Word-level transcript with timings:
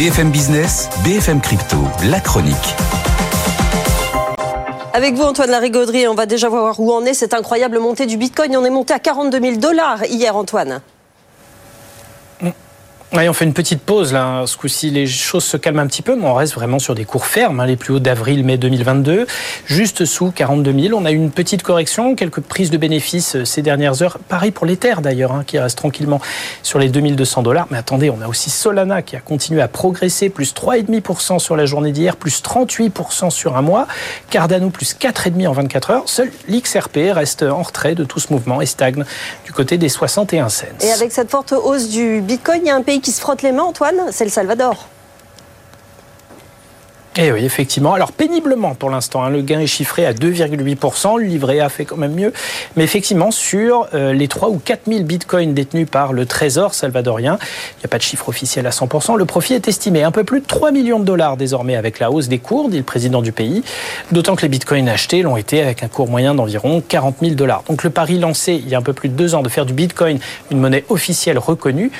BFM 0.00 0.30
Business, 0.30 0.88
BFM 1.04 1.42
Crypto, 1.42 1.76
la 2.10 2.20
chronique. 2.20 2.56
Avec 4.94 5.14
vous, 5.14 5.24
Antoine 5.24 5.50
Larigauderie, 5.50 6.08
on 6.08 6.14
va 6.14 6.24
déjà 6.24 6.48
voir 6.48 6.80
où 6.80 6.90
en 6.90 7.04
est 7.04 7.12
cette 7.12 7.34
incroyable 7.34 7.78
montée 7.80 8.06
du 8.06 8.16
Bitcoin. 8.16 8.56
On 8.56 8.64
est 8.64 8.70
monté 8.70 8.94
à 8.94 8.98
42 8.98 9.38
000 9.38 9.56
dollars 9.58 10.06
hier, 10.06 10.34
Antoine. 10.34 10.80
On 13.12 13.32
fait 13.32 13.44
une 13.44 13.54
petite 13.54 13.82
pause 13.82 14.12
là. 14.12 14.44
Ce 14.46 14.56
coup-ci, 14.56 14.90
les 14.90 15.06
choses 15.06 15.42
se 15.42 15.56
calment 15.56 15.80
un 15.80 15.86
petit 15.88 16.02
peu, 16.02 16.14
mais 16.14 16.26
on 16.26 16.34
reste 16.34 16.54
vraiment 16.54 16.78
sur 16.78 16.94
des 16.94 17.04
cours 17.04 17.26
fermes, 17.26 17.58
hein, 17.58 17.66
les 17.66 17.76
plus 17.76 17.94
hauts 17.94 17.98
d'avril-mai 17.98 18.56
2022, 18.56 19.26
juste 19.66 20.04
sous 20.04 20.30
42 20.30 20.72
000. 20.88 20.98
On 21.00 21.04
a 21.04 21.10
eu 21.10 21.16
une 21.16 21.32
petite 21.32 21.64
correction, 21.64 22.14
quelques 22.14 22.40
prises 22.40 22.70
de 22.70 22.76
bénéfices 22.76 23.34
euh, 23.34 23.44
ces 23.44 23.62
dernières 23.62 24.02
heures. 24.02 24.18
Pareil 24.28 24.52
pour 24.52 24.64
l'Ether 24.64 24.94
d'ailleurs, 25.02 25.32
hein, 25.32 25.42
qui 25.44 25.58
reste 25.58 25.76
tranquillement 25.76 26.20
sur 26.62 26.78
les 26.78 26.88
2200 26.88 27.42
dollars. 27.42 27.66
Mais 27.70 27.78
attendez, 27.78 28.10
on 28.10 28.20
a 28.22 28.28
aussi 28.28 28.48
Solana 28.48 29.02
qui 29.02 29.16
a 29.16 29.20
continué 29.20 29.60
à 29.60 29.66
progresser, 29.66 30.28
plus 30.28 30.54
3,5% 30.54 31.40
sur 31.40 31.56
la 31.56 31.66
journée 31.66 31.90
d'hier, 31.90 32.14
plus 32.14 32.42
38% 32.42 33.30
sur 33.30 33.56
un 33.56 33.62
mois. 33.62 33.88
Cardano 34.30 34.70
plus 34.70 34.94
4,5% 34.94 35.48
en 35.48 35.52
24 35.52 35.90
heures. 35.90 36.02
Seul 36.06 36.30
l'XRP 36.48 36.98
reste 37.12 37.42
en 37.42 37.62
retrait 37.62 37.96
de 37.96 38.04
tout 38.04 38.20
ce 38.20 38.32
mouvement 38.32 38.60
et 38.60 38.66
stagne 38.66 39.04
du 39.44 39.52
côté 39.52 39.78
des 39.78 39.88
61 39.88 40.48
cents. 40.48 40.66
Et 40.80 40.92
avec 40.92 41.10
cette 41.10 41.30
forte 41.30 41.52
hausse 41.52 41.88
du 41.88 42.20
Bitcoin, 42.20 42.60
il 42.62 42.68
y 42.68 42.70
a 42.70 42.76
un 42.76 42.82
pays 42.82 42.99
qui 43.00 43.12
se 43.12 43.20
frotte 43.20 43.42
les 43.42 43.52
mains, 43.52 43.64
Antoine, 43.64 44.10
c'est 44.10 44.24
le 44.24 44.30
Salvador. 44.30 44.88
Eh 47.16 47.32
oui, 47.32 47.44
effectivement. 47.44 47.92
Alors 47.92 48.12
péniblement 48.12 48.76
pour 48.76 48.88
l'instant, 48.88 49.24
hein, 49.24 49.30
le 49.30 49.42
gain 49.42 49.58
est 49.58 49.66
chiffré 49.66 50.06
à 50.06 50.12
2,8%, 50.12 51.18
le 51.18 51.26
livret 51.26 51.58
A 51.58 51.68
fait 51.68 51.84
quand 51.84 51.96
même 51.96 52.14
mieux. 52.14 52.32
Mais 52.76 52.84
effectivement, 52.84 53.32
sur 53.32 53.88
euh, 53.94 54.12
les 54.12 54.28
3 54.28 54.48
ou 54.48 54.58
4 54.64 54.82
000 54.86 55.02
bitcoins 55.02 55.52
détenus 55.52 55.88
par 55.90 56.12
le 56.12 56.24
Trésor 56.24 56.72
salvadorien, 56.72 57.36
il 57.42 57.80
n'y 57.80 57.84
a 57.84 57.88
pas 57.88 57.98
de 57.98 58.02
chiffre 58.02 58.28
officiel 58.28 58.64
à 58.68 58.70
100%, 58.70 59.18
le 59.18 59.24
profit 59.24 59.54
est 59.54 59.66
estimé 59.66 60.04
à 60.04 60.06
un 60.06 60.12
peu 60.12 60.22
plus 60.22 60.40
de 60.40 60.46
3 60.46 60.70
millions 60.70 61.00
de 61.00 61.04
dollars 61.04 61.36
désormais 61.36 61.74
avec 61.74 61.98
la 61.98 62.12
hausse 62.12 62.28
des 62.28 62.38
cours, 62.38 62.68
dit 62.68 62.78
le 62.78 62.84
président 62.84 63.22
du 63.22 63.32
pays. 63.32 63.64
D'autant 64.12 64.36
que 64.36 64.42
les 64.42 64.48
bitcoins 64.48 64.88
achetés 64.88 65.22
l'ont 65.22 65.36
été 65.36 65.60
avec 65.62 65.82
un 65.82 65.88
cours 65.88 66.08
moyen 66.08 66.36
d'environ 66.36 66.80
40 66.80 67.16
000 67.20 67.34
dollars. 67.34 67.64
Donc 67.68 67.82
le 67.82 67.90
pari 67.90 68.20
lancé 68.20 68.54
il 68.54 68.68
y 68.68 68.76
a 68.76 68.78
un 68.78 68.82
peu 68.82 68.92
plus 68.92 69.08
de 69.08 69.14
deux 69.14 69.34
ans 69.34 69.42
de 69.42 69.48
faire 69.48 69.66
du 69.66 69.72
bitcoin 69.72 70.20
une 70.52 70.60
monnaie 70.60 70.84
officielle 70.88 71.38
reconnue 71.38 71.90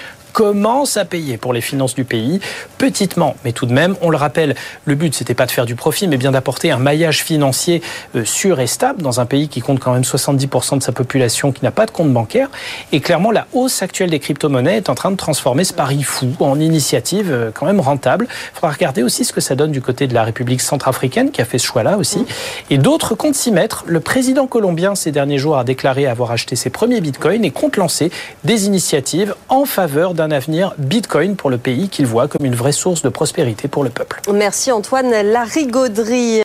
commence 0.41 0.96
à 0.96 1.05
payer 1.05 1.36
pour 1.36 1.52
les 1.52 1.60
finances 1.60 1.94
du 1.94 2.05
pays, 2.05 2.41
petitement, 2.78 3.36
mais 3.44 3.52
tout 3.52 3.66
de 3.66 3.74
même. 3.74 3.94
On 4.00 4.08
le 4.08 4.16
rappelle, 4.16 4.55
le 4.86 4.94
but, 4.94 5.14
c'était 5.14 5.34
pas 5.34 5.44
de 5.44 5.50
faire 5.50 5.66
du 5.66 5.74
profit, 5.74 6.08
mais 6.08 6.16
bien 6.16 6.30
d'apporter 6.30 6.70
un 6.70 6.78
maillage 6.78 7.22
financier 7.22 7.83
euh, 8.16 8.24
sûr 8.24 8.58
et 8.58 8.66
stable 8.66 9.02
dans 9.02 9.20
un 9.20 9.27
pays 9.27 9.48
qui 9.48 9.61
compte 9.61 9.80
quand 9.80 9.92
même 9.92 10.00
70% 10.00 10.78
de 10.78 10.83
sa 10.83 10.92
population 10.92 11.52
qui 11.52 11.62
n'a 11.62 11.70
pas 11.70 11.84
de 11.84 11.91
compte 11.91 12.11
bancaire. 12.11 12.48
Et 12.91 13.00
clairement, 13.00 13.30
la 13.33 13.48
hausse 13.52 13.83
actuelle 13.83 14.08
des 14.08 14.18
crypto-monnaies 14.18 14.78
est 14.78 14.88
en 14.88 14.94
train 14.94 15.11
de 15.11 15.16
transformer 15.18 15.62
ce 15.62 15.74
pari 15.74 16.02
fou 16.02 16.33
en 16.41 16.58
initiative 16.58 17.30
euh, 17.30 17.50
quand 17.52 17.66
même 17.66 17.80
rentable. 17.80 18.27
Il 18.30 18.55
faudra 18.55 18.70
regarder 18.70 19.02
aussi 19.02 19.27
ce 19.27 19.34
que 19.34 19.42
ça 19.42 19.55
donne 19.55 19.72
du 19.72 19.83
côté 19.83 20.06
de 20.06 20.14
la 20.14 20.24
République 20.24 20.62
centrafricaine 20.62 21.33
qui 21.33 21.42
a 21.42 21.44
fait 21.44 21.58
ce 21.58 21.66
choix-là 21.66 21.98
aussi. 21.98 22.24
Et 22.70 22.78
d'autres 22.78 23.14
comptent 23.14 23.34
s'y 23.34 23.52
mettre. 23.52 23.84
Le 23.86 24.00
président 24.00 24.46
colombien 24.46 24.94
ces 24.94 25.12
derniers 25.12 25.36
jours 25.36 25.58
a 25.58 25.64
déclaré 25.64 26.06
avoir 26.06 26.30
acheté 26.30 26.56
ses 26.56 26.70
premiers 26.70 27.02
bitcoins 27.02 27.44
et 27.44 27.50
compte 27.50 27.77
lancer 27.77 28.11
des 28.44 28.64
initiatives 28.64 29.34
en 29.50 29.66
faveur 29.66 30.14
d'un 30.14 30.30
avenir 30.31 30.75
Bitcoin 30.78 31.36
pour 31.36 31.50
le 31.50 31.59
pays 31.59 31.89
qu'il 31.89 32.06
voit 32.06 32.28
comme 32.28 32.47
une 32.47 32.55
vraie 32.55 32.73
source 32.73 33.03
de 33.03 33.09
prospérité 33.09 33.69
pour 33.69 33.84
le 33.84 33.91
peuple. 33.91 34.20
Merci 34.33 34.70
Antoine 34.73 35.11
Larigauderie. 35.11 36.39